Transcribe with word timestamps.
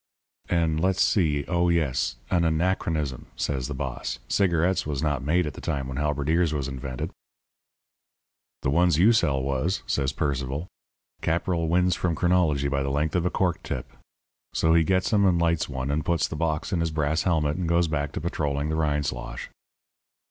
"'An' 0.49 0.77
let's 0.77 1.03
see 1.03 1.45
oh, 1.47 1.69
yes 1.69 2.15
'An 2.31 2.43
anachronism,' 2.43 3.27
says 3.35 3.67
the 3.67 3.75
boss. 3.75 4.17
'Cigarettes 4.27 4.83
was 4.87 5.03
not 5.03 5.21
made 5.23 5.45
at 5.45 5.53
the 5.53 5.61
time 5.61 5.87
when 5.87 5.97
halberdiers 5.97 6.55
was 6.55 6.67
invented.' 6.67 7.11
"'The 8.63 8.71
ones 8.71 8.97
you 8.97 9.13
sell 9.13 9.43
was,' 9.43 9.83
says 9.85 10.09
Sir 10.09 10.15
Percival. 10.15 10.65
'Caporal 11.21 11.67
wins 11.67 11.95
from 11.95 12.15
chronology 12.15 12.67
by 12.67 12.81
the 12.81 12.89
length 12.89 13.15
of 13.15 13.27
a 13.27 13.29
cork 13.29 13.61
tip.' 13.61 13.91
So 14.55 14.73
he 14.73 14.83
gets 14.83 15.13
'em 15.13 15.23
and 15.23 15.39
lights 15.39 15.69
one, 15.69 15.91
and 15.91 16.03
puts 16.03 16.27
the 16.27 16.35
box 16.35 16.73
in 16.73 16.79
his 16.79 16.89
brass 16.89 17.21
helmet, 17.21 17.57
and 17.57 17.69
goes 17.69 17.87
back 17.87 18.11
to 18.13 18.21
patrolling 18.21 18.69
the 18.69 18.75
Rindslosh. 18.77 19.49